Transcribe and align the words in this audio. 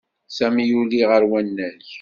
Sami 0.37 0.63
yuli 0.71 1.01
ɣer 1.09 1.23
wannag. 1.29 1.81